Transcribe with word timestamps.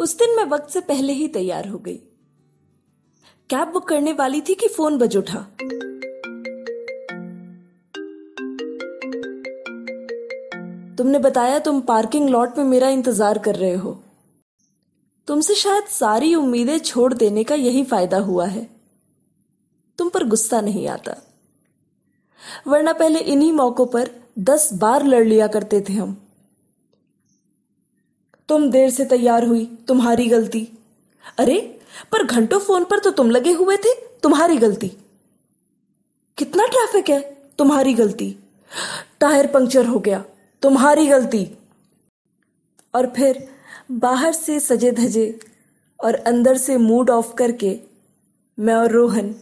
उस 0.00 0.16
दिन 0.18 0.36
मैं 0.36 0.44
वक्त 0.44 0.70
से 0.70 0.80
पहले 0.80 1.12
ही 1.12 1.26
तैयार 1.28 1.66
हो 1.68 1.78
गई। 1.78 1.96
कैब 3.50 3.68
बुक 3.68 3.88
करने 3.88 4.12
वाली 4.12 4.40
थी 4.40 4.54
कि 4.54 4.68
फ़ोन 4.68 4.98
बज 4.98 5.16
उठा। 5.16 5.40
तुमने 10.96 11.18
बताया 11.18 11.58
तुम 11.58 11.80
पार्किंग 11.80 12.28
लॉट 12.28 12.58
में 12.58 12.64
मेरा 12.64 12.88
इंतज़ार 12.88 13.38
कर 13.38 13.54
रहे 13.54 13.74
हो। 13.74 13.92
तुमसे 15.28 15.54
शायद 15.54 15.84
सारी 15.84 16.34
उम्मीदें 16.34 16.78
छोड़ 16.78 17.12
देने 17.14 17.44
का 17.44 17.54
यही 17.54 17.84
फ़ायदा 17.84 18.18
हुआ 18.18 18.46
है। 18.46 18.66
तुम 19.98 20.08
पर 20.08 20.24
गुस्सा 20.24 20.60
नहीं 20.60 20.88
आता। 20.88 21.16
वरना 22.66 22.92
पहले 22.92 23.18
इन्हीं 23.18 23.52
मौकों 23.52 23.86
पर 23.86 24.10
दस 24.38 24.72
बार 24.72 25.06
लड़ 25.06 25.24
लिया 25.24 25.46
करते 25.46 25.80
थे 25.80 25.92
हम। 25.92 26.29
तुम 28.50 28.70
देर 28.70 28.90
से 28.90 29.04
तैयार 29.04 29.46
हुई, 29.46 29.78
तुम्हारी 29.88 30.26
गलती। 30.26 30.68
अरे, 31.38 31.80
पर 32.12 32.26
घंटों 32.26 32.58
फ़ोन 32.58 32.84
पर 32.84 32.98
तो 32.98 33.10
तुम 33.10 33.30
लगे 33.30 33.52
हुए 33.52 33.76
थे, 33.76 33.94
तुम्हारी 34.22 34.56
गलती। 34.56 34.88
कितना 36.38 36.66
ट्रैफ़िक 36.66 37.10
है, 37.10 37.20
तुम्हारी 37.58 37.94
गलती। 37.94 38.36
टायर 39.20 39.46
पंक्चर 39.46 39.86
हो 39.86 39.98
गया, 39.98 40.24
तुम्हारी 40.62 41.06
गलती। 41.06 41.58
और 42.94 43.12
फिर 43.16 43.48
बाहर 43.90 44.32
से 44.32 44.60
सजे 44.60 44.92
धजे 44.92 45.40
और 46.04 46.14
अंदर 46.14 46.56
से 46.56 46.76
मूड 46.76 47.10
ऑफ़ 47.10 47.34
करके 47.34 47.80
मैं 48.58 48.74
और 48.74 48.90
रोहन 48.90 49.34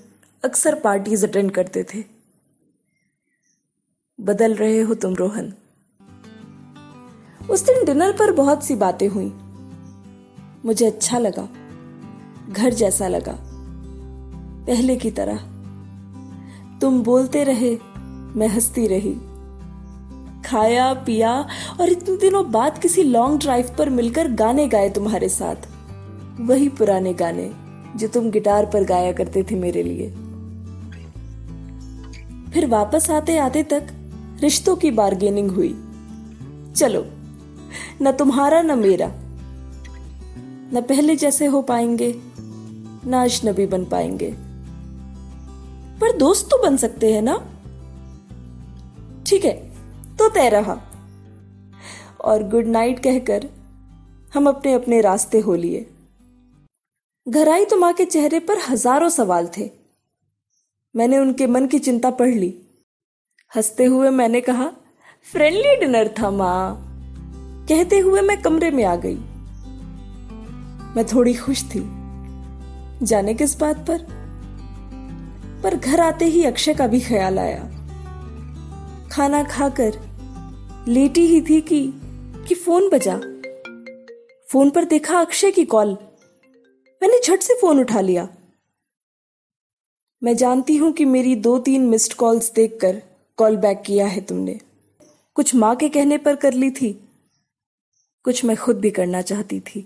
अक्सर 0.44 0.74
पार्टीज़ 0.74 1.26
अटेंड 1.26 1.50
करते 1.50 1.84
थे। 1.84 2.04
बदल 4.20 4.54
रहे 4.54 4.80
हो 4.80 4.94
तुम 4.94 5.14
रोहन। 5.14 5.54
उस 7.50 7.66
दिन 7.66 7.84
डिनर 7.84 8.12
पर 8.12 8.32
बहुत 8.32 8.64
सी 8.64 8.74
बातें 8.74 9.08
हुई। 9.08 9.32
मुझे 10.64 10.86
अच्छा 10.86 11.18
लगा। 11.18 11.48
घर 12.52 12.74
जैसा 12.74 13.08
लगा। 13.08 13.38
पहले 14.66 14.96
की 14.96 15.10
तरह। 15.10 15.36
तुम 16.80 17.02
बोलते 17.02 17.44
रहे, 17.44 17.78
मैं 18.36 18.48
हंसती 18.48 18.86
रही। 18.86 19.14
खाया, 20.42 20.94
पिया 20.94 21.48
और 21.80 21.88
इतने 21.88 22.16
दिनों 22.16 22.50
बाद 22.50 22.78
किसी 22.78 23.02
लॉन्ग 23.02 23.40
ड्राइव 23.40 23.74
पर 23.78 23.90
मिलकर 23.90 24.32
गाने 24.32 24.68
गाए 24.68 24.90
तुम्हारे 24.90 25.28
साथ। 25.28 25.56
वही 26.40 26.68
पुराने 26.68 27.14
गाने 27.14 27.52
जो 27.96 28.08
तुम 28.08 28.30
गिटार 28.30 28.66
पर 28.66 28.84
गाया 28.84 29.12
करते 29.12 29.42
थे 29.42 29.54
मेरे 29.54 29.82
लिए। 29.82 30.10
फिर 32.50 32.66
वापस 32.66 33.10
आते 33.10 33.38
आते 33.38 33.62
तक 33.62 33.88
रिश्तों 34.40 34.76
की 34.76 34.90
बार्गेनिंग 34.90 35.50
हुई। 35.50 35.84
चलो 36.76 37.06
न 38.02 38.12
तुम्हारा 38.12 38.62
न 38.62 38.78
मेरा। 38.78 39.10
न 40.72 40.80
पहले 40.80 41.16
जैसे 41.16 41.46
हो 41.46 41.62
पाएँगे, 41.62 42.12
न 43.06 43.12
अजनबी 43.14 43.66
बन 43.66 43.84
पाएँगे। 43.84 44.30
पर 46.00 46.16
दोस्त 46.16 46.48
तो 46.50 46.62
बन 46.62 46.76
सकते 46.76 47.12
हैं 47.14 47.22
ना? 47.22 47.36
ठीक 49.26 49.44
है 49.44 49.52
तो 50.16 50.28
तय 50.28 50.48
रहा। 50.48 50.80
और 52.20 52.42
गुड 52.42 52.66
नाइट 52.66 52.98
कहकर 52.98 53.48
हम 54.34 54.48
अपने 54.48 54.72
अपने 54.72 55.00
रास्ते 55.00 55.38
हो 55.38 55.54
लिए। 55.54 55.86
घर 57.26 57.48
आई 57.48 57.64
तो 57.64 57.76
माँ 57.76 57.92
के 57.92 58.04
चेहरे 58.04 58.38
पर 58.40 58.58
हज़ारों 58.68 59.08
सवाल 59.08 59.48
थे। 59.58 59.70
मैंने 60.94 61.18
उनके 61.18 61.46
मन 61.46 61.66
की 61.66 61.78
चिंता 61.78 62.10
पढ़ 62.10 62.34
ली। 62.34 62.54
हँसते 63.56 63.84
हुए 63.84 64.10
मैंने 64.10 64.40
कहा, 64.40 64.70
फ्रेंडली 65.32 65.76
डिनर 65.76 66.14
था 66.18 66.30
माँ। 66.30 66.87
कहते 67.68 67.98
हुए 67.98 68.20
मैं 68.20 68.42
कमरे 68.42 68.70
में 68.70 68.84
आ 68.84 68.96
गई। 68.96 69.16
मैं 70.96 71.06
थोड़ी 71.06 71.34
खुश 71.34 71.64
थी। 71.64 71.80
जाने 73.06 73.34
किस 73.34 73.60
बात 73.60 73.76
पर? 73.76 74.06
पर 75.62 75.76
घर 75.76 76.00
आते 76.00 76.24
ही 76.24 76.44
अक्षय 76.44 76.74
का 76.74 76.86
भी 76.86 77.00
ख्याल 77.00 77.38
आया। 77.38 77.64
खाना 79.12 79.44
खाकर 79.44 79.98
लेटी 80.88 81.20
ही 81.20 81.40
थी 81.40 81.60
कि 81.60 81.92
कि 82.48 82.54
फ़ोन 82.54 82.90
बजा। 82.90 83.20
फ़ोन 84.48 84.70
पर 84.70 84.84
देखा 84.84 85.20
अक्षय 85.20 85.50
की 85.50 85.64
कॉल। 85.64 85.88
मैंने 87.02 87.20
झट 87.26 87.40
से 87.40 87.54
फ़ोन 87.54 87.80
उठा 87.80 88.00
लिया। 88.00 88.28
मैं 90.22 90.36
जानती 90.36 90.76
हूँ 90.76 90.92
कि 90.92 91.04
मेरी 91.04 91.34
दो 91.34 91.58
तीन 91.58 91.86
मिस्ड 91.86 92.12
कॉल्स 92.12 92.52
देखकर 92.52 93.02
कॉल 93.36 93.56
बैक 93.56 93.82
किया 93.86 94.06
है 94.06 94.20
तुमने। 94.20 94.60
कुछ 95.34 95.54
माँ 95.54 95.76
के 95.76 95.88
कहने 95.88 96.18
पर 96.18 96.36
कर 96.36 96.52
ली 96.52 96.70
थी। 96.70 97.07
कुछ 98.28 98.44
मैं 98.44 98.56
खुद 98.56 98.80
भी 98.80 98.90
करना 98.90 99.22
चाहती 99.22 99.60
थी। 99.60 99.80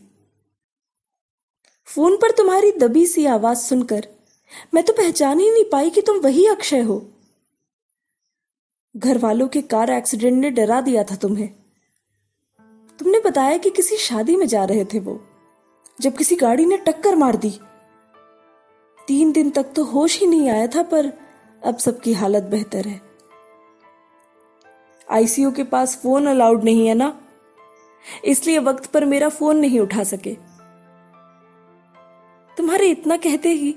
फ़ोन 1.86 2.16
पर 2.16 2.30
तुम्हारी 2.30 2.72
दबी 2.72 3.06
सी 3.06 3.26
आवाज़ 3.26 3.58
सुनकर 3.58 4.08
मैं 4.74 4.84
तो 4.84 4.92
पहचान 4.92 5.40
ही 5.40 5.50
नहीं 5.50 5.64
पाई 5.64 5.90
कि 5.90 6.02
तुम 6.02 6.18
वही 6.18 6.46
अक्षय 6.46 6.80
हो। 6.80 7.10
घर 8.96 9.18
वालों 9.18 9.48
के 9.48 9.62
कार 9.62 9.90
एक्सीडेंट 9.90 10.40
ने 10.40 10.50
डरा 10.50 10.80
दिया 10.80 11.04
था 11.04 11.16
तुम्हें। 11.16 11.48
तुमने 12.98 13.20
बताया 13.20 13.56
कि 13.56 13.70
किसी 13.70 13.96
शादी 13.96 14.36
में 14.36 14.46
जा 14.46 14.64
रहे 14.64 14.84
थे 14.84 14.98
वो, 14.98 15.20
जब 16.00 16.16
किसी 16.16 16.36
गाड़ी 16.36 16.66
ने 16.66 16.76
टक्कर 16.76 17.16
मार 17.16 17.36
दी। 17.36 17.58
तीन 19.08 19.32
दिन 19.32 19.50
तक 19.50 19.72
तो 19.76 19.84
होश 19.84 20.20
ही 20.20 20.26
नहीं 20.26 20.50
आया 20.50 20.66
था, 20.66 20.82
पर 20.82 21.12
अब 21.64 21.78
सबकी 21.78 22.12
हालत 22.12 22.42
बेहतर 22.42 22.88
है। 22.88 23.00
आईसीयू 25.10 25.52
के 25.52 25.64
पास 25.64 25.96
फ़ोन 25.96 26.26
अलाउड 26.26 26.64
नहीं 26.64 26.88
है 26.88 26.94
ना? 26.94 27.18
इसलिए 28.24 28.58
वक्त 28.60 28.86
पर 28.86 29.04
मेरा 29.04 29.28
फ़ोन 29.28 29.58
नहीं 29.58 29.80
उठा 29.80 30.04
सके। 30.04 30.34
तुम्हारे 32.56 32.88
इतना 32.88 33.16
कहते 33.18 33.48
ही 33.50 33.74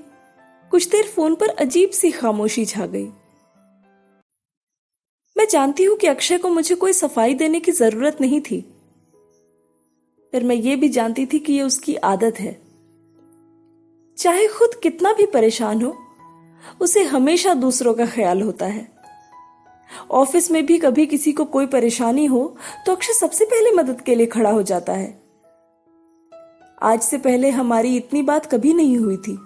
कुछ 0.70 0.88
देर 0.90 1.06
फ़ोन 1.06 1.34
पर 1.34 1.48
अजीब 1.58 1.90
सी 1.90 2.10
खामोशी 2.10 2.64
छा 2.64 2.86
गई। 2.86 3.06
मैं 5.36 5.46
जानती 5.50 5.84
हूँ 5.84 5.96
कि 5.96 6.06
अक्षय 6.06 6.38
को 6.38 6.48
मुझे 6.48 6.74
कोई 6.74 6.92
सफ़ाई 6.92 7.34
देने 7.34 7.60
की 7.60 7.72
ज़रूरत 7.72 8.20
नहीं 8.20 8.40
थी, 8.40 8.60
पर 10.32 10.42
मैं 10.42 10.56
ये 10.56 10.76
भी 10.76 10.88
जानती 10.88 11.26
थी 11.26 11.38
कि 11.38 11.52
यह 11.52 11.64
उसकी 11.64 11.94
आदत 12.04 12.40
है। 12.40 12.56
चाहे 14.18 14.46
खुद 14.48 14.74
कितना 14.82 15.12
भी 15.12 15.26
परेशान 15.26 15.82
हो, 15.82 15.96
उसे 16.80 17.02
हमेशा 17.04 17.54
दूसरों 17.54 17.94
का 17.94 18.06
ख्याल 18.06 18.42
होता 18.42 18.66
है। 18.66 18.95
ऑफ़िस 20.10 20.50
में 20.50 20.64
भी 20.66 20.78
कभी 20.78 21.06
किसी 21.06 21.32
को 21.32 21.44
कोई 21.44 21.66
परेशानी 21.66 22.24
हो 22.24 22.56
तो 22.86 22.94
अक्षय 22.94 23.12
सबसे 23.12 23.44
पहले 23.44 23.70
मदद 23.72 24.00
के 24.00 24.14
लिए 24.14 24.26
खड़ा 24.26 24.50
हो 24.50 24.62
जाता 24.62 24.92
है। 24.92 25.08
आज 26.82 27.00
से 27.00 27.18
पहले 27.18 27.50
हमारी 27.50 27.96
इतनी 27.96 28.22
बात 28.22 28.46
कभी 28.46 28.72
नहीं 28.74 28.96
हुई 28.96 29.16
थी। 29.16 29.36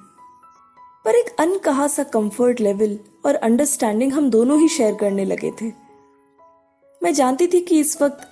पर 1.05 1.15
एक 1.15 1.37
अनकहा 1.39 1.87
सा 1.89 2.03
कंफर्ट 2.03 2.61
लेवल 2.61 2.99
और 3.27 3.35
अंडरस्टैंडिंग 3.35 4.13
हम 4.13 4.31
दोनों 4.31 4.59
ही 4.61 4.69
शेयर 4.69 4.95
करने 4.95 5.25
लगे 5.25 5.51
थे। 5.61 5.73
मैं 7.03 7.13
जानती 7.15 7.47
थी 7.47 7.61
कि 7.61 7.81
इस 7.81 8.01
वक्त 8.03 8.27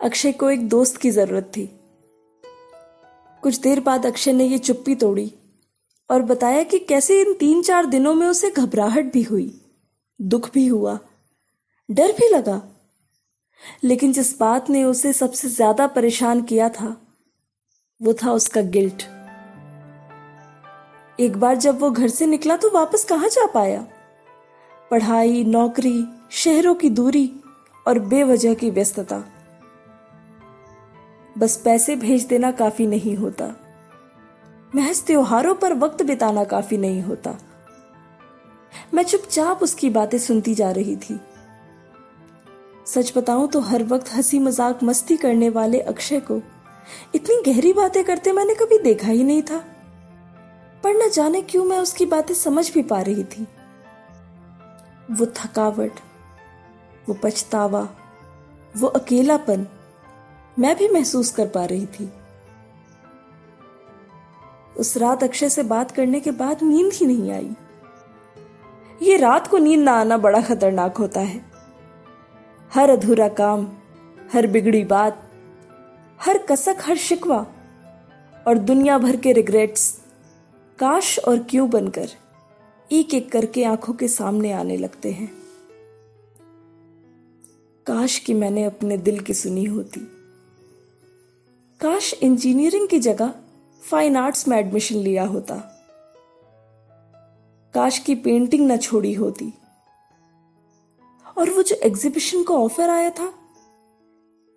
अक्षय 0.00 0.32
को 0.32 0.50
एक 0.50 0.68
दोस्त 0.68 0.96
की 0.96 1.10
ज़रूरत 1.10 1.50
थी। 1.56 1.66
कुछ 3.42 3.58
देर 3.58 3.80
बाद 3.80 4.06
अक्षय 4.06 4.32
ने 4.32 4.44
यह 4.44 4.58
चुप्पी 4.58 4.94
तोड़ी 4.94 5.32
और 6.10 6.22
बताया 6.22 6.62
कि 6.62 6.78
कैसे 6.78 7.20
इन 7.20 7.34
तीन 7.34 7.62
चार 7.62 7.86
दिनों 7.86 8.14
में 8.14 8.26
उसे 8.26 8.50
घबराहट 8.50 9.12
भी 9.12 9.22
हुई, 9.22 9.60
दुख 10.20 10.50
भी 10.54 10.66
हुआ। 10.66 10.98
डर 11.88 12.12
भी 12.12 12.28
लगा। 12.28 12.60
लेकिन 13.84 14.12
जिस 14.12 14.38
बात 14.38 14.70
ने 14.70 14.84
उसे 14.84 15.12
सबसे 15.12 15.48
ज़्यादा 15.48 15.86
परेशान 15.86 16.42
किया 16.42 16.68
था, 16.68 16.96
वो 18.00 18.14
था 18.14 18.32
उसका 18.32 18.60
गिल्ट। 18.60 19.02
एक 21.20 21.36
बार 21.36 21.56
जब 21.56 21.80
वो 21.80 21.90
घर 21.90 22.08
से 22.08 22.26
निकला 22.26 22.56
तो 22.56 22.70
वापस 22.70 23.04
कहाँ 23.04 23.28
जा 23.28 23.46
पाया? 23.46 23.86
पढ़ाई, 24.90 25.44
नौकरी, 25.44 26.04
शहरों 26.30 26.74
की 26.74 26.90
दूरी 26.90 27.30
और 27.86 27.98
बेवजह 27.98 28.54
की 28.54 28.70
व्यस्तता। 28.70 29.22
बस 31.38 31.56
पैसे 31.56 31.96
भेज 31.96 32.24
देना 32.24 32.50
काफ़ी 32.52 32.86
नहीं 32.86 33.16
होता। 33.16 33.46
महज 34.74 35.04
त्योहारों 35.06 35.54
पर 35.54 35.74
वक्त 35.74 36.02
बिताना 36.02 36.44
काफ़ी 36.44 36.76
नहीं 36.76 37.02
होता। 37.02 37.38
मैं 38.94 39.02
चुपचाप 39.02 39.62
उसकी 39.62 39.90
बातें 39.90 40.18
सुनती 40.18 40.54
जा 40.54 40.70
रही 40.70 40.96
थी। 40.96 41.18
सच 42.86 43.12
बताऊँ 43.16 43.48
तो 43.48 43.60
हर 43.60 43.82
वक्त 43.84 44.12
हँसी 44.12 44.38
मज़ाक 44.38 44.82
मस्ती 44.84 45.16
करने 45.16 45.48
वाले 45.48 45.80
अक्षय 45.82 46.20
को 46.20 46.40
इतनी 47.14 47.40
गहरी 47.42 47.72
बातें 47.72 48.02
करते 48.04 48.32
मैंने 48.32 48.54
कभी 48.54 48.78
देखा 48.78 49.08
ही 49.08 49.24
नहीं 49.24 49.42
था। 49.42 49.58
पर 50.84 50.94
न 50.94 51.08
जाने 51.10 51.40
क्यों 51.42 51.64
मैं 51.64 51.78
उसकी 51.78 52.06
बातें 52.06 52.34
समझ 52.34 52.70
भी 52.72 52.82
पा 52.82 53.00
रही 53.00 53.24
थी। 53.24 53.46
वो 55.10 55.26
थकावट, 55.36 55.92
वो 57.08 57.14
पछतावा, 57.14 57.88
वो 58.76 58.88
अकेलापन 58.88 59.66
मैं 60.56 60.76
भी 60.76 60.88
महसूस 60.88 61.30
कर 61.30 61.48
पा 61.48 61.64
रही 61.64 61.86
थी। 61.88 62.10
उस 64.76 64.96
रात 64.96 65.22
अक्षय 65.24 65.48
से 65.48 65.62
बात 65.64 65.90
करने 65.90 66.20
के 66.20 66.30
बाद 66.30 66.62
नींद 66.62 66.92
ही 66.92 67.06
नहीं 67.06 67.30
आई। 67.32 67.50
ये 69.02 69.16
रात 69.16 69.46
को 69.46 69.58
नींद 69.58 69.80
ना 69.80 69.92
आना 69.92 70.16
बड़ा 70.18 70.40
खतरनाक 70.40 70.96
होता 70.96 71.20
है। 71.20 71.44
हर 72.74 72.90
अधूरा 72.90 73.28
काम, 73.28 73.68
हर 74.32 74.46
बिगड़ी 74.46 74.84
बात, 74.84 75.30
हर 76.20 76.38
कसक, 76.38 76.76
हर 76.80 76.96
शिकवा, 76.96 77.46
और 78.48 78.58
दुनिया 78.58 78.98
भर 78.98 79.16
के 79.16 79.32
रिग्रेट्स 79.32 80.00
काश 80.78 81.18
और 81.18 81.38
क्यों 81.38 81.70
बनकर 81.70 82.08
एक 82.92 83.14
एक 83.14 83.32
करके 83.32 83.64
आँखों 83.64 83.94
के 83.94 84.08
सामने 84.08 84.52
आने 84.52 84.76
लगते 84.76 85.12
हैं। 85.12 85.32
काश 87.86 88.18
कि 88.18 88.34
मैंने 88.34 88.64
अपने 88.64 88.98
दिल 88.98 89.20
की 89.20 89.34
सुनी 89.34 89.64
होती। 89.64 90.00
काश 91.80 92.14
इंजीनियरिंग 92.14 92.88
की 92.88 92.98
जगह 92.98 93.34
फाइन 93.90 94.16
आर्ट्स 94.16 94.48
में 94.48 94.58
एडमिशन 94.58 94.96
लिया 94.96 95.24
होता। 95.24 95.54
काश 97.74 97.98
की 97.98 98.14
पेंटिंग 98.14 98.72
न 98.72 98.76
छोड़ी 98.76 99.12
होती। 99.12 99.52
और 101.38 101.50
वो 101.50 101.62
जो 101.62 101.76
एग्जीबिशन 101.76 102.44
का 102.44 102.54
ऑफ़र 102.54 102.90
आया 102.90 103.10
था, 103.10 103.34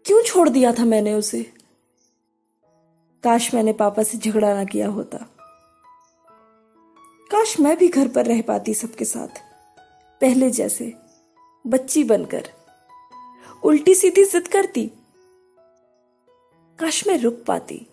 क्यों 0.05 0.23
छोड़ 0.23 0.49
दिया 0.49 0.73
था 0.73 0.85
मैंने 0.85 1.13
उसे? 1.13 1.43
काश 3.23 3.53
मैंने 3.53 3.73
पापा 3.73 4.03
से 4.03 4.17
झगड़ा 4.17 4.53
ना 4.53 4.65
किया 4.65 4.87
होता। 4.87 5.17
काश 7.31 7.59
मैं 7.59 7.77
भी 7.77 7.87
घर 7.87 8.07
पर 8.07 8.25
रह 8.25 8.41
पाती 8.41 8.73
सबके 8.73 9.05
साथ। 9.05 9.27
पहले 10.21 10.49
जैसे, 10.49 10.93
बच्ची 11.67 12.03
बनकर। 12.03 12.49
उल्टी 13.63 13.95
सीधी 13.95 14.25
जिद 14.25 14.47
करती। 14.47 14.91
काश 16.79 17.07
मैं 17.07 17.17
रुक 17.17 17.43
पाती, 17.47 17.87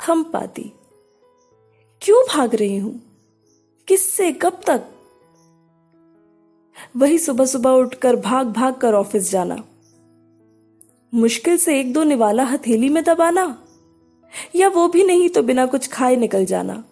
थम 0.00 0.24
पाती। 0.24 0.72
क्यों 2.02 2.24
भाग 2.24 2.54
रही 2.54 2.76
हूँ? 2.76 3.02
किससे, 3.88 4.32
कब 4.32 4.60
तक? 4.66 4.97
वही 6.96 7.18
सुबह 7.18 7.44
सुबह 7.44 7.70
उठकर 7.72 8.16
भाग 8.16 8.46
भाग 8.52 8.74
कर 8.74 8.94
ऑफ़िस 8.94 9.30
जाना। 9.30 9.56
मुश्किल 11.12 11.56
से 11.56 11.78
एक 11.80 11.92
दो 11.92 12.02
निवाला 12.04 12.44
हथेली 12.44 12.88
में 12.88 13.02
दबाना, 13.04 13.44
या 14.56 14.68
वो 14.68 14.86
भी 14.88 15.04
नहीं 15.04 15.28
तो 15.28 15.42
बिना 15.42 15.66
कुछ 15.66 15.88
खाए 15.88 16.16
निकल 16.16 16.44
जाना। 16.44 16.82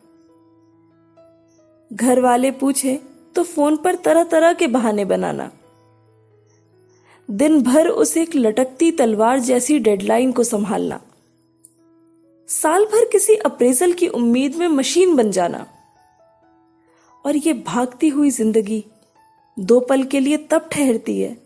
घर 1.91 2.21
वाले 2.21 2.51
पूछे 2.53 2.99
तो 3.35 3.43
फ़ोन 3.45 3.77
पर 3.77 3.95
तरह 3.95 4.25
तरह 4.25 4.53
के 4.53 4.67
बहाने 4.67 5.05
बनाना। 5.05 5.51
दिन 7.29 7.63
भर 7.63 7.89
उस 7.89 8.17
एक 8.17 8.35
लटकती 8.37 8.91
तलवार 8.91 9.39
जैसी 9.41 9.79
डेडलाइन 9.79 10.33
को 10.33 10.45
संभालना। 10.45 11.01
साल 12.49 12.85
भर 12.85 13.05
किसी 13.05 13.35
अप्रेजल 13.37 13.93
की 13.93 14.09
उम्मीद 14.09 14.57
में 14.57 14.67
मशीन 14.69 15.15
बन 15.17 15.31
जाना। 15.31 15.67
और 17.25 17.37
ये 17.37 17.53
भागती 17.67 18.09
हुई 18.09 18.31
ज़िंदगी 18.31 18.85
दो 19.57 19.79
पल 19.81 20.03
के 20.03 20.21
लिए 20.21 20.37
तब 20.51 20.69
ठहरती 20.73 21.21
है, 21.21 21.37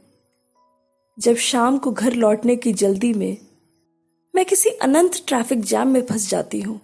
जब 1.18 1.36
शाम 1.36 1.78
को 1.78 1.90
घर 1.92 2.12
लौटने 2.14 2.56
की 2.56 2.72
जल्दी 2.72 3.12
में 3.14 3.36
मैं 4.34 4.44
किसी 4.44 4.70
अनंत 4.82 5.22
ट्रैफ़िक 5.28 5.60
जैम 5.62 5.88
में 5.88 6.00
फंस 6.06 6.28
जाती 6.30 6.60
हूँ। 6.60 6.80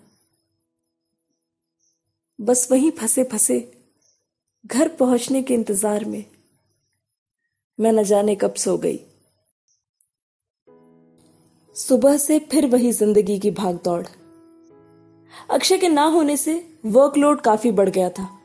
बस 2.38 2.68
वहीं 2.70 2.90
फंसे 2.90 3.24
फंसे 3.24 3.58
घर 4.64 4.88
पहुँचने 4.88 5.42
के 5.42 5.54
इंतज़ार 5.54 6.04
में 6.04 6.24
मैं 7.78 7.92
न 7.92 8.02
जाने 8.02 8.34
कब 8.34 8.54
सो 8.54 8.76
गई। 8.78 9.00
सुबह 11.76 12.16
से 12.16 12.38
फिर 12.50 12.66
वही 12.66 12.92
ज़िंदगी 12.92 13.38
की 13.38 13.50
भाग 13.50 13.80
दौड़। 13.84 14.06
अक्षय 15.50 15.78
के 15.78 15.88
ना 15.88 16.04
होने 16.04 16.36
से 16.36 16.54
वर्कलोड 16.86 17.40
काफ़ी 17.40 17.70
बढ़ 17.72 17.88
गया 17.88 18.10
था। 18.10 18.35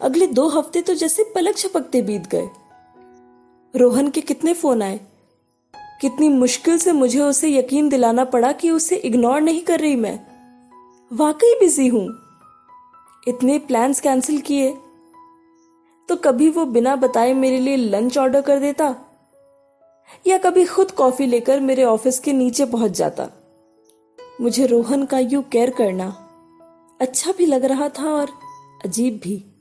अगले 0.00 0.26
दो 0.26 0.48
हफ़्ते 0.48 0.82
तो 0.82 0.94
जैसे 0.94 1.32
पलक 1.34 1.56
झपकते 1.56 2.02
बीत 2.02 2.26
गए। 2.26 2.48
रोहन 3.76 4.10
के 4.10 4.20
कितने 4.20 4.54
फ़ोन 4.54 4.82
आए। 4.82 5.00
कितनी 6.00 6.28
मुश्किल 6.28 6.78
से 6.78 6.92
मुझे 6.92 7.20
उसे 7.20 7.48
यकीन 7.48 7.88
दिलाना 7.88 8.24
पड़ा 8.24 8.52
कि 8.52 8.70
उसे 8.70 8.96
इग्नोर 8.96 9.40
नहीं 9.40 9.62
कर 9.62 9.80
रही 9.80 9.96
मैं। 9.96 10.20
वाकई 11.12 11.54
बिज़ी 11.60 11.88
हूँ। 11.88 12.08
इतने 13.28 13.58
प्लान्स 13.58 14.00
कैंसिल 14.00 14.40
किए। 14.40 14.78
तो 16.08 16.16
कभी 16.16 16.50
वो 16.50 16.64
बिना 16.64 16.96
बताए 16.96 17.34
मेरे 17.34 17.58
लिए 17.58 17.76
लंच 17.76 18.18
ऑर्डर 18.18 18.40
कर 18.40 18.58
देता? 18.58 18.96
या 20.26 20.38
कभी 20.38 20.64
खुद 20.64 20.90
कॉफ़ी 20.90 21.26
लेकर 21.26 21.60
मेरे 21.60 21.84
ऑफ़िस 21.84 22.18
के 22.18 22.32
नीचे 22.32 22.64
पहुँच 22.64 22.90
जाता? 22.90 23.28
मुझे 24.40 24.66
रोहन 24.66 25.04
का 25.04 25.18
यू 25.18 25.42
केयर 25.42 25.70
करना 25.70 26.22
अच्छा 27.00 27.32
भी 27.38 27.46
लग 27.46 27.64
रहा 27.64 27.88
था 27.88 28.12
और 28.12 28.28
अजीब 28.84 29.20
भी। 29.24 29.55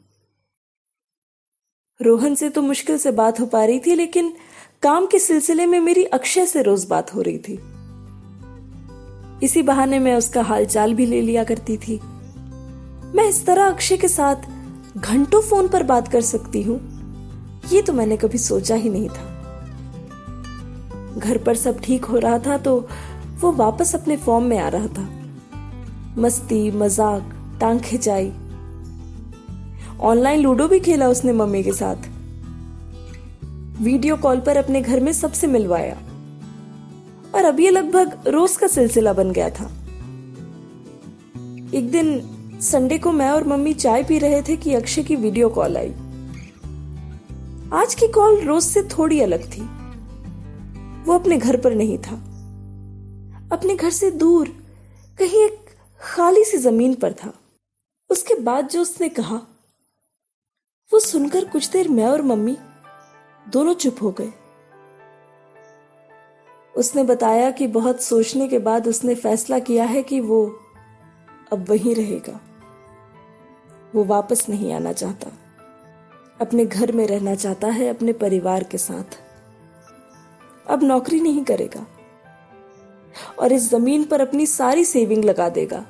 रोहन 2.00 2.34
से 2.36 2.50
तो 2.50 2.62
मुश्किल 2.62 2.98
से 2.98 3.12
बात 3.12 3.40
हो 3.40 3.46
पा 3.46 3.64
रही 3.66 3.80
थी, 3.80 3.96
लेकिन 3.96 4.34
काम 4.84 5.06
के 5.06 5.20
सिलसिले 5.20 5.66
में 5.66 5.80
मेरी 5.80 6.04
अक्षय 6.04 6.46
से 6.46 6.62
रोज 6.62 6.86
बात 6.86 7.14
हो 7.16 7.22
रही 7.22 7.38
थी। 7.38 7.54
इसी 9.44 9.62
बहाने 9.62 10.00
मैं 10.00 10.16
उसका 10.16 10.42
हालचाल 10.42 10.94
भी 10.94 11.06
ले 11.06 11.22
लिया 11.22 11.44
करती 11.44 11.78
थी। 11.78 12.00
मैं 13.16 13.28
इस 13.30 13.46
तरह 13.46 13.66
अक्षय 13.66 13.98
के 13.98 14.08
साथ 14.08 14.48
घंटों 14.98 15.42
फ़ोन 15.42 15.68
पर 15.68 15.84
बात 15.84 16.08
कर 16.08 16.22
सकती 16.24 16.62
हूँ, 16.64 16.80
ये 17.72 17.82
तो 17.82 17.94
मैंने 17.94 18.18
कभी 18.18 18.38
सोचा 18.40 18.76
ही 18.76 18.90
नहीं 18.90 19.10
था। 19.10 19.34
घर 21.18 21.38
पर 21.38 21.56
सब 21.56 21.80
ठीक 21.80 22.06
हो 22.06 22.20
रहा 22.20 22.40
था 22.40 22.58
तो 22.58 22.80
वो 23.42 23.52
वापस 23.54 23.96
अपने 23.96 24.18
फॉर्म 24.18 24.46
में 24.46 24.58
आ 24.60 24.68
रहा 24.70 24.88
था। 24.90 25.10
मस्ती, 26.18 26.72
मज़ाक, 26.74 27.58
टांग 27.62 27.80
खिंचाई 27.82 28.32
ऑनलाइन 30.02 30.40
लूडो 30.40 30.68
भी 30.68 30.80
खेला 30.80 31.08
उसने 31.08 31.34
मम्मी 31.34 31.64
के 31.64 31.74
साथ। 31.74 31.96
वीडियो 33.82 34.18
कॉल 34.18 34.40
पर 34.40 34.58
अपने 34.58 34.82
घर 34.82 35.00
में 35.00 35.14
सबसे 35.14 35.48
मिलवाया। 35.48 35.96
और 37.36 37.46
अब 37.46 37.60
ये 37.60 37.70
लगभग 37.70 38.28
रोज 38.28 38.58
का 38.58 38.68
सिलसिला 38.68 39.14
बन 39.14 39.32
गया 39.32 39.50
था। 39.50 39.66
एक 41.74 41.90
दिन 41.92 42.30
संडे 42.62 42.98
को 42.98 43.12
मैं 43.12 43.30
और 43.30 43.48
मम्मी 43.48 43.74
चाय 43.74 44.04
पी 44.04 44.20
रहे 44.20 44.42
थे 44.42 44.56
कि 44.56 44.74
अक्षय 44.74 45.04
की 45.04 45.16
वीडियो 45.16 45.50
कॉल 45.50 45.78
आई। 45.78 45.90
आज 47.74 47.96
की 48.00 48.08
कॉल 48.08 48.42
रोज 48.42 48.64
से 48.64 48.84
थोड़ी 48.84 49.22
अलग 49.22 49.58
थी। 49.58 49.62
वो 51.06 51.14
अपने 51.14 51.38
घर 51.38 51.58
पर 51.58 51.76
नहीं 51.76 51.98
था। 51.98 52.16
अपने 53.52 53.76
घर 53.76 53.90
से 53.90 54.12
दूर, 54.12 54.48
कहीं 55.20 55.46
एक 55.46 55.60
खाली 56.02 56.44
सी 56.44 56.58
ज़मीन 56.58 56.94
पर 56.94 57.14
था। 57.14 57.34
उसके 58.10 58.36
बाद 58.36 58.68
जो 58.68 58.82
उसने 58.82 59.10
कहा 59.10 59.42
वो 60.94 61.00
सुनकर 61.00 61.46
कुछ 61.46 61.70
देर 61.70 61.88
मैं 61.90 62.06
और 62.06 62.22
मम्मी 62.22 62.58
दोनों 63.50 63.74
चुप 63.74 63.96
हो 64.02 64.12
गए। 64.12 64.32
उसने 66.78 67.04
बताया 67.04 67.52
कि 67.52 67.68
बहुत 67.68 68.02
सोचने 68.02 68.48
के 68.48 68.60
बाद 68.60 68.88
उसने 68.88 69.16
फैसला 69.16 69.60
किया 69.60 69.86
है 69.86 70.04
कि 70.04 70.20
वो 70.20 70.60
अब 71.54 71.66
वहीं 71.70 71.96
रहेगा। 71.96 72.40
वो 73.96 74.04
वापस 74.04 74.46
नहीं 74.50 74.74
आना 74.74 74.94
चाहता। 74.94 75.32
अपने 76.42 76.66
घर 76.66 76.92
में 76.92 77.08
रहना 77.08 77.36
चाहता 77.36 77.68
है, 77.68 77.88
अपने 77.88 78.14
परिवार 78.14 78.64
के 78.64 78.78
साथ। 78.78 79.20
अब 80.68 80.84
नौकरी 80.84 81.20
नहीं 81.20 81.44
करेगा 81.44 81.86
और 83.40 83.52
इस 83.52 83.70
ज़मीन 83.70 84.04
पर 84.04 84.22
अपनी 84.22 84.46
सारी 84.46 84.86
सेविंग 84.86 85.26
लगा 85.26 85.50
देगा। 85.50 85.86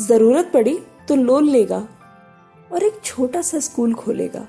ज़रूरत 0.00 0.50
पड़ी 0.54 0.78
तो 1.08 1.14
लोन 1.14 1.44
लेगा। 1.44 1.86
और 2.72 2.82
एक 2.82 3.00
छोटा 3.04 3.42
सा 3.42 3.60
स्कूल 3.60 3.94
खोलेगा। 3.94 4.46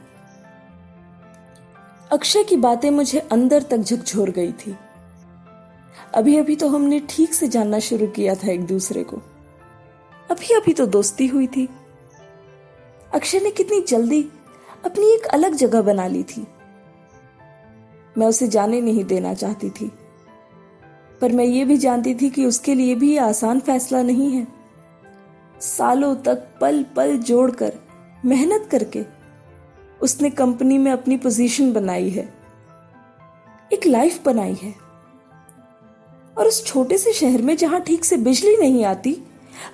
अक्षय 2.11 2.43
की 2.43 2.55
बातें 2.55 2.91
मुझे 2.91 3.19
अंदर 3.19 3.63
तक 3.63 3.77
झकझोर 3.77 4.29
गई 4.29 4.51
थी। 4.51 4.77
अभी 6.13 6.37
अभी 6.37 6.55
तो 6.55 6.69
हमने 6.69 7.01
ठीक 7.09 7.33
से 7.33 7.47
जानना 7.47 7.79
शुरू 7.79 8.07
किया 8.07 8.35
था 8.35 8.51
एक 8.51 8.65
दूसरे 8.65 9.03
को। 9.03 9.17
अभी 10.31 10.53
अभी 10.53 10.73
तो 10.73 10.85
दोस्ती 10.85 11.27
हुई 11.27 11.47
थी। 11.47 11.69
अक्षय 13.13 13.39
ने 13.39 13.51
कितनी 13.51 13.81
जल्दी 13.81 14.29
अपनी 14.85 15.13
एक 15.13 15.25
अलग 15.25 15.53
जगह 15.53 15.81
बना 15.81 16.07
ली 16.07 16.23
थी। 16.23 16.47
मैं 18.17 18.27
उसे 18.27 18.47
जाने 18.47 18.81
नहीं 18.81 19.03
देना 19.03 19.33
चाहती 19.33 19.69
थी। 19.69 19.91
पर 21.21 21.31
मैं 21.31 21.45
ये 21.45 21.65
भी 21.65 21.77
जानती 21.77 22.15
थी 22.15 22.29
कि 22.29 22.45
उसके 22.45 22.75
लिए 22.75 22.95
भी 22.95 23.17
आसान 23.17 23.59
फैसला 23.59 24.03
नहीं 24.03 24.31
है। 24.31 24.47
सालों 25.61 26.15
तक 26.15 26.47
पल 26.61 26.83
पल 26.83 27.17
जोड़कर 27.17 27.73
मेहनत 28.23 28.67
करके 28.71 29.03
उसने 30.01 30.29
कंपनी 30.29 30.77
में 30.77 30.91
अपनी 30.91 31.17
पोजीशन 31.17 31.71
बनाई 31.73 32.09
है, 32.09 32.27
एक 33.71 33.85
लाइफ 33.87 34.23
बनाई 34.25 34.53
है। 34.53 34.73
और 36.37 36.47
उस 36.47 36.65
छोटे 36.65 36.97
से 36.97 37.13
शहर 37.13 37.41
में 37.41 37.55
जहाँ 37.57 37.81
ठीक 37.81 38.05
से 38.05 38.17
बिजली 38.17 38.55
नहीं 38.57 38.83
आती, 38.85 39.11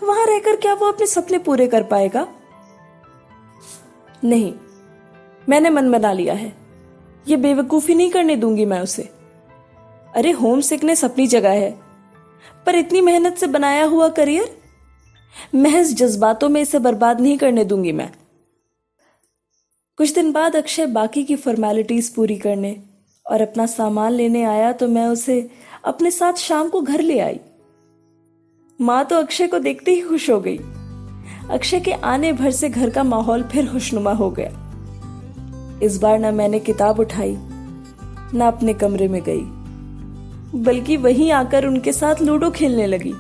वहाँ 0.04 0.25
रहकर 0.25 0.56
क्या 0.56 0.74
वो 0.74 0.88
अपने 0.88 1.08
सपने 1.08 1.38
पूरे 1.39 1.68
कर 1.68 1.84
पाएगा? 1.84 2.27
नहीं, 4.24 4.54
मैंने 5.48 5.70
मन 5.70 5.92
बना 5.92 6.12
लिया 6.13 6.34
है। 6.34 6.54
ये 7.27 7.38
बेवकूफ़ी 7.38 7.96
नहीं 7.96 8.10
करने 8.12 8.36
दूँगी 8.36 8.66
मैं 8.66 8.80
उसे। 8.82 9.10
अरे 10.16 10.32
होम 10.32 10.62
सिकनेस 10.62 11.04
अपनी 11.06 11.27
जगह 11.27 11.51
है, 11.51 11.72
पर 12.66 12.75
इतनी 12.75 13.01
मेहनत 13.01 13.38
से 13.38 13.48
बनाया 13.48 13.84
हुआ 13.86 14.08
करियर? 14.10 14.56
महज 15.56 15.94
जज्बातों 15.94 16.50
में 16.50 16.62
इसे 16.62 16.80
बर्बाद 16.80 17.22
नहीं 17.22 17.38
करने 17.38 17.63
दूँगी 17.66 17.92
मैं। 17.92 18.12
कुछ 20.00 20.13
दिन 20.13 20.32
बाद 20.32 20.56
अक्षय 20.56 20.86
बाकी 20.86 21.24
की 21.24 21.36
फॉर्मेलिटीज 21.36 22.10
पूरी 22.10 22.36
करने 22.38 22.75
और 23.25 23.42
अपना 23.42 23.66
सामान 23.66 24.12
लेने 24.12 24.44
आया 24.44 24.72
तो 24.72 24.88
मैं 24.88 25.06
उसे 25.06 25.39
अपने 25.86 26.12
साथ 26.12 26.34
शाम 26.34 26.68
को 26.70 26.82
घर 26.82 27.01
ले 27.01 27.20
आई। 27.20 27.39
माँ 28.80 29.04
तो 29.06 29.16
अक्षय 29.16 29.48
को 29.48 29.60
देखते 29.60 29.92
ही 29.92 30.01
खुश 30.01 30.30
हो 30.30 30.39
गई। 30.39 30.58
अक्षय 31.51 31.80
के 31.80 31.92
आने 31.92 32.32
भर 32.34 32.51
से 32.51 32.70
घर 32.70 32.89
का 32.89 33.04
माहौल 33.04 33.44
फिर 33.44 33.68
खुशनुमा 33.68 34.12
हो 34.12 34.30
गया। 34.32 35.80
इस 35.84 35.98
बार 35.98 36.20
ना 36.20 36.32
मैंने 36.32 36.60
किताब 36.60 37.00
उठाई, 37.00 37.36
ना 38.34 38.48
अपने 38.48 38.74
कमरे 38.74 39.08
में 39.08 39.22
गई, 39.22 39.42
बल्कि 40.62 40.98
वहीं 40.98 41.32
आकर 41.32 41.66
उनके 41.66 41.94
साथ 41.94 42.22
लूडो 42.22 42.50
खेलने 42.50 42.86
लगी। 42.88 43.13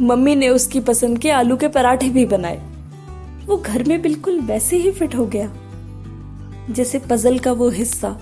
मम्मी 0.00 0.34
ने 0.36 0.48
उसकी 0.48 0.80
पसंद 0.82 1.18
के 1.18 1.30
आलू 1.30 1.56
के 1.56 1.68
पराठे 1.68 2.10
भी 2.10 2.24
बनाए। 2.26 2.62
वो 3.46 3.56
घर 3.56 3.84
में 3.84 4.00
बिल्कुल 4.02 4.40
वैसे 4.42 4.76
ही 4.76 4.90
फिट 4.90 5.14
हो 5.14 5.26
गया। 5.26 5.52
जैसे 6.70 6.98
पजल 6.98 7.38
का 7.38 7.52
वो 7.52 7.68
हिस्सा 7.68 8.12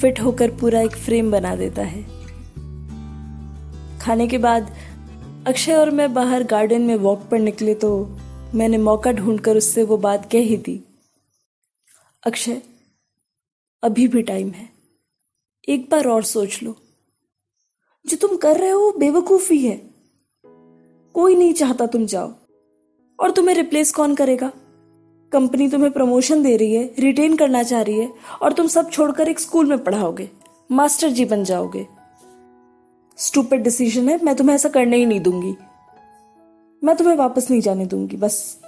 फिट 0.00 0.20
होकर 0.20 0.50
पूरा 0.50 0.80
एक 0.80 0.96
फ्रेम 0.96 1.30
बना 1.30 1.56
देता 1.56 1.82
है। 1.82 2.02
खाने 3.98 4.28
के 4.28 4.38
बाद 4.38 4.76
अक्षय 5.46 5.74
और 5.74 5.90
मैं 5.90 6.14
बाहर 6.14 6.44
गार्डन 6.44 6.82
में 6.82 6.96
वॉक 6.96 7.28
पर 7.30 7.38
निकले 7.38 7.74
तो 7.74 8.18
मैंने 8.54 8.78
मौका 8.78 9.12
ढूंढकर 9.12 9.56
उससे 9.56 9.82
वो 9.82 9.96
बात 9.96 10.30
कह 10.32 10.38
ही 10.38 10.56
दी। 10.56 10.84
अक्षय, 12.26 12.62
अभी 13.82 14.08
भी 14.08 14.22
टाइम 14.22 14.50
है। 14.50 14.68
एक 15.68 15.90
बार 15.90 16.08
और 16.08 16.22
सोच 16.22 16.62
लो। 16.62 16.76
जो 18.06 18.16
तुम 18.16 18.36
कर 18.36 18.60
रहे 18.60 18.70
हो 18.70 18.92
बेवकूफ़ी 18.98 19.66
है। 19.66 19.90
कोई 21.14 21.36
नहीं 21.36 21.52
चाहता 21.52 21.86
तुम 21.86 22.06
जाओ 22.06 22.34
और 23.20 23.30
तुम्हें 23.30 23.56
रिप्लेस 23.56 23.92
कौन 23.92 24.14
करेगा? 24.14 24.52
कंपनी 25.32 25.68
तुम्हें 25.68 25.90
प्रमोशन 25.92 26.42
दे 26.42 26.56
रही 26.56 26.74
है 26.74 26.94
रिटेन 26.98 27.36
करना 27.36 27.62
चाह 27.62 27.82
रही 27.82 27.98
है, 27.98 28.12
और 28.42 28.52
तुम 28.52 28.66
सब 28.66 28.90
छोड़कर 28.90 29.28
एक 29.28 29.40
स्कूल 29.40 29.66
में 29.66 29.84
पढ़ाओगे 29.84 30.30
मास्टर 30.70 31.08
जी 31.08 31.24
बन 31.24 31.44
जाओगे। 31.44 31.86
स्टूपेड 33.18 33.62
डिसीज़न 33.62 34.08
है, 34.08 34.18
मैं 34.24 34.34
तुम्हें 34.36 34.54
ऐसा 34.54 34.68
करने 34.68 34.96
ही 34.96 35.06
नहीं 35.06 35.20
दूँगी। 35.20 35.54
मैं 36.82 36.96
तुम्हें 36.96 37.16
वापस 37.16 37.50
नहीं 37.50 37.60
जाने 37.60 37.86
दूँगी, 37.86 38.16
बस। 38.16 38.60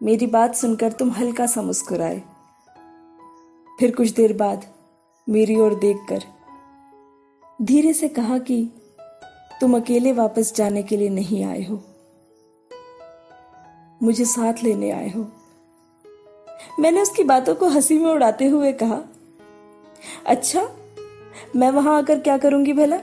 मेरी 0.00 0.26
बात 0.26 0.54
सुनकर 0.54 0.92
तुम 0.92 1.10
हल्का 1.10 1.46
सा 1.46 1.62
मुस्कुराए। 1.62 2.22
फिर 3.80 3.90
कुछ 3.90 4.10
देर 4.10 4.32
बाद 4.32 4.64
मेरी 5.26 5.56
ओर 5.56 5.74
देखकर 5.74 6.22
धीरे 7.62 7.92
से 7.92 8.08
कहा 8.08 8.38
कि 8.38 8.70
तुम 9.60 9.76
अकेले 9.76 10.12
वापस 10.12 10.54
जाने 10.56 10.82
के 10.82 10.96
लिए 10.96 11.08
नहीं 11.08 11.44
आए 11.44 11.62
हो। 11.64 11.82
मुझे 14.00 14.24
साथ 14.24 14.62
लेने 14.64 14.90
आए 14.90 15.08
हो। 15.10 15.26
मैंने 16.80 17.02
उसकी 17.02 17.24
बातों 17.24 17.54
को 17.54 17.68
हँसी 17.68 17.98
में 17.98 18.10
उड़ाते 18.10 18.46
हुए 18.46 18.72
कहा 18.72 19.00
अच्छा 20.26 20.68
मैं 21.56 21.70
वहाँ 21.70 21.96
आकर 21.98 22.18
क्या 22.18 22.36
करूँगी 22.38 22.72
भला? 22.72 22.96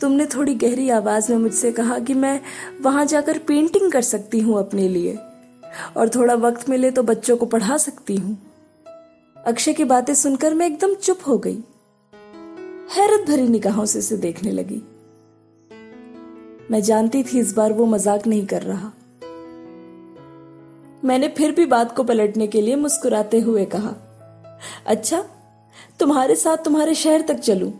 तुमने 0.00 0.26
थोड़ी 0.26 0.54
गहरी 0.54 0.88
आवाज़ 0.90 1.30
में 1.32 1.38
मुझसे 1.38 1.72
कहा 1.72 1.98
कि 1.98 2.14
मैं 2.14 2.40
वहाँ 2.80 3.04
जाकर 3.06 3.38
पेंटिंग 3.38 3.92
कर 3.92 4.02
सकती 4.02 4.40
हूँ 4.40 4.58
अपने 4.58 4.88
लिए, 4.88 5.16
और 5.96 6.08
थोड़ा 6.08 6.34
वक्त 6.34 6.68
मिले 6.68 6.90
तो 6.90 7.02
बच्चों 7.02 7.36
को 7.36 7.46
पढ़ा 7.46 7.76
सकती 7.76 8.16
हूँ। 8.16 8.36
अक्षय 9.36 9.72
की 9.72 9.84
बातें 9.84 10.14
सुनकर 10.14 10.54
मैं 10.54 10.66
एकदम 10.66 10.94
चुप 10.94 11.18
हो 11.26 11.38
गई। 11.38 11.58
हैरत 12.96 13.26
भरी 13.28 13.48
निगाहों 13.48 13.84
से 13.86 13.98
उसे 13.98 14.16
देखने 14.16 14.50
लगी। 14.50 14.82
मैं 16.70 16.80
जानती 16.82 17.22
थी 17.22 17.38
इस 17.40 17.54
बार 17.54 17.72
वो 17.72 17.86
मज़ाक 17.86 18.26
नहीं 18.26 18.46
कर 18.46 18.62
रहा। 18.62 18.90
मैंने 21.02 21.28
फिर 21.28 21.52
भी 21.52 21.66
बात 21.66 21.94
को 21.96 22.04
पलटने 22.04 22.46
के 22.46 22.60
लिए 22.60 22.76
मुस्कुराते 22.76 23.40
हुए 23.40 23.64
कहा 23.64 23.94
अच्छा 24.86 25.24
तुम्हारे 26.00 26.36
साथ 26.36 26.64
तुम्हारे 26.64 26.94
शहर 26.94 27.22
तक 27.22 27.38
चलूँ। 27.38 27.72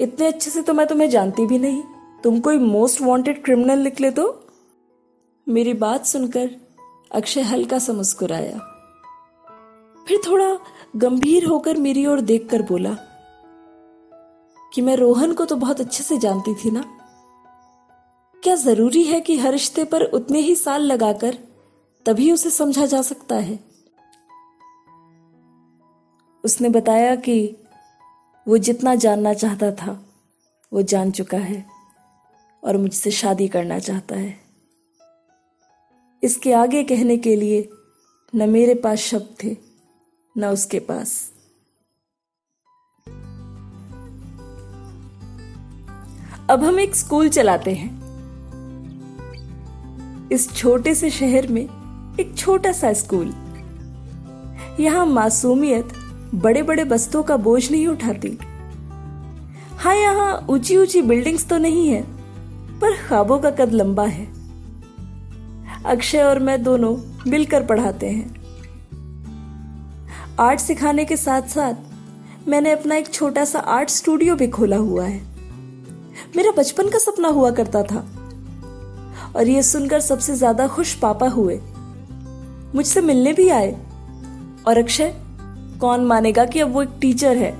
इतने 0.00 0.26
अच्छे 0.26 0.50
से 0.50 0.62
तो 0.62 0.74
मैं 0.74 0.86
तुम्हें 0.86 1.08
जानती 1.10 1.46
भी 1.46 1.58
नहीं। 1.58 1.82
तुम 2.24 2.38
कोई 2.40 2.58
मोस्ट 2.58 3.00
वांटेड 3.02 3.42
क्रिमिनल 3.44 3.78
निकले 3.78 4.10
तो? 4.10 4.26
मेरी 5.46 5.72
बात 5.74 6.06
सुनकर 6.06 6.50
अक्षय 7.12 7.40
हल्का 7.42 7.78
सा 7.78 7.92
मुस्कुराया। 7.92 8.58
फिर 10.06 10.20
थोड़ा 10.26 10.56
गंभीर 10.96 11.44
होकर 11.44 11.76
मेरी 11.78 12.06
ओर 12.06 12.20
देखकर 12.22 12.62
बोला, 12.62 12.96
कि 14.72 14.82
मैं 14.82 14.96
रोहन 14.96 15.32
को 15.32 15.44
तो 15.44 15.56
बहुत 15.56 15.80
अच्छे 15.80 16.02
से 16.04 16.18
जानती 16.18 16.54
थी 16.54 16.70
ना? 16.70 16.84
क्या 18.42 18.54
ज़रूरी 18.54 19.02
है 19.02 19.20
कि 19.20 19.38
हर 19.38 19.52
रिश्ते 19.52 19.84
पर 19.84 20.02
उतने 20.02 20.38
ही 20.38 20.54
साल 20.54 20.82
लगाकर 20.82 21.38
तभी 22.06 22.32
उसे 22.32 22.50
समझा 22.50 22.86
जा 22.86 23.02
सकता 23.02 23.34
है? 23.34 23.58
उसने 26.44 26.68
बताया 26.68 27.16
कि 27.16 27.56
वो 28.48 28.58
जितना 28.58 28.94
जानना 28.94 29.34
चाहता 29.34 29.70
था, 29.72 30.06
वो 30.72 30.82
जान 30.82 31.10
चुका 31.10 31.38
है 31.38 31.64
और 32.64 32.76
मुझसे 32.76 33.10
शादी 33.10 33.48
करना 33.48 33.78
चाहता 33.78 34.16
है। 34.16 34.40
इसके 36.22 36.52
आगे 36.52 36.84
कहने 36.84 37.16
के 37.16 37.36
लिए 37.36 37.68
न 38.34 38.50
मेरे 38.50 38.74
पास 38.74 38.98
शब्द 38.98 39.36
थे, 39.44 39.56
न 40.38 40.44
उसके 40.44 40.78
पास। 40.78 41.32
अब 46.50 46.64
हम 46.64 46.80
एक 46.80 46.96
स्कूल 46.96 47.28
चलाते 47.28 47.74
हैं। 47.74 47.97
इस 50.32 50.52
छोटे 50.54 50.94
से 50.94 51.10
शहर 51.10 51.46
में 51.46 51.62
एक 52.20 52.32
छोटा 52.36 52.72
सा 52.72 52.92
स्कूल। 52.92 53.32
यहाँ 54.80 55.04
मासूमियत 55.06 55.92
बड़े 56.34 56.62
बड़े 56.62 56.84
बस्तों 56.84 57.22
का 57.22 57.36
बोझ 57.36 57.70
नहीं 57.70 57.86
उठाती। 57.86 58.36
हाँ 59.74 59.94
यहाँ 59.94 60.46
ऊँची 60.50 60.76
ऊँची 60.76 61.02
बिल्डिंग्स 61.02 61.48
तो 61.48 61.58
नहीं 61.58 61.88
है, 61.88 62.02
पर 62.80 62.96
ख्वाबों 63.06 63.38
का 63.38 63.50
कद 63.50 63.72
लंबा 63.72 64.04
है। 64.04 64.26
अक्षय 65.86 66.22
और 66.22 66.38
मैं 66.38 66.62
दोनों 66.62 66.96
मिलकर 67.30 67.66
पढ़ाते 67.66 68.08
हैं। 68.08 68.36
आर्ट 70.40 70.60
सिखाने 70.60 71.04
के 71.04 71.16
साथ 71.16 71.48
साथ 71.48 72.48
मैंने 72.48 72.72
अपना 72.72 72.96
एक 72.96 73.12
छोटा 73.12 73.44
सा 73.44 73.58
आर्ट 73.58 73.90
स्टूडियो 73.90 74.34
भी 74.36 74.48
खोला 74.48 74.76
हुआ 74.76 75.04
है। 75.04 75.20
मेरा 76.36 76.50
बचपन 76.50 76.88
का 76.88 76.98
सपना 76.98 77.28
हुआ 77.28 77.50
करता 77.50 77.82
था। 77.82 78.06
और 79.36 79.48
ये 79.48 79.62
सुनकर 79.62 80.00
सबसे 80.00 80.34
ज़्यादा 80.34 80.68
खुश 80.68 80.94
पापा 80.94 81.28
हुए। 81.28 81.60
मुझसे 82.74 83.00
मिलने 83.00 83.32
भी 83.32 83.48
आए। 83.48 83.76
और 84.66 84.78
अक्षय, 84.78 85.14
कौन 85.80 86.04
मानेगा 86.04 86.44
कि 86.44 86.60
अब 86.60 86.72
वो 86.72 86.82
एक 86.82 86.88
टीचर 87.00 87.36
है? 87.36 87.56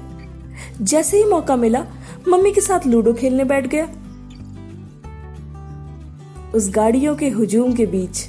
जैसे 0.83 1.17
ही 1.17 1.25
मौका 1.25 1.57
मिला, 1.57 1.87
मम्मी 2.29 2.53
के 2.53 2.61
साथ 2.61 2.87
लूडो 2.87 3.13
खेलने 3.13 3.45
बैठ 3.45 3.67
गया। 3.67 3.89
उस 6.55 6.71
गाड़ियों 6.71 7.17
के 7.17 7.29
हुजूम 7.29 7.73
के 7.73 7.87
बीच 7.87 8.29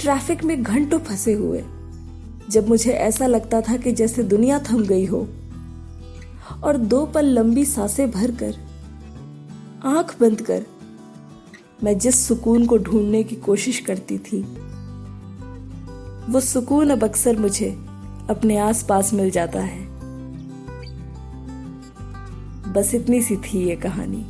ट्रैफ़िक 0.00 0.44
में 0.44 0.62
घंटों 0.62 0.98
फंसे 0.98 1.32
हुए। 1.32 1.64
जब 2.50 2.68
मुझे 2.68 2.92
ऐसा 2.92 3.26
लगता 3.26 3.60
था 3.60 3.76
कि 3.76 3.92
जैसे 3.92 4.22
दुनिया 4.22 4.58
थम 4.58 4.82
गई 4.82 5.06
हो। 5.06 5.28
और 6.64 6.76
दो 6.76 7.06
पल 7.06 7.26
लंबी 7.26 7.64
साँसें 7.64 8.10
भरकर 8.10 8.54
आँख 9.84 10.16
बंद 10.20 10.40
कर 10.40 10.66
मैं 11.84 11.98
जिस 11.98 12.28
सुकून 12.28 12.66
को 12.66 12.78
ढूँढने 12.78 13.22
की 13.22 13.36
कोशिश 13.36 13.78
करती 13.78 14.18
थी, 14.18 14.40
वो 16.32 16.40
सुकून 16.40 16.90
अब 16.90 17.04
अक्सर 17.04 17.36
मुझे 17.36 17.70
अपने 18.30 18.56
आसपास 18.56 19.12
मिल 19.12 19.30
जाता 19.30 19.60
है। 19.60 19.86
बस 22.72 22.94
इतनी 22.94 23.22
सी 23.22 23.36
थी 23.36 23.68
ये 23.68 23.76
कहानी। 23.76 24.26